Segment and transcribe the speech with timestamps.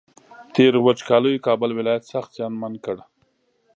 [0.55, 2.97] تېرو وچکالیو کابل ولایت سخت زیانمن کړ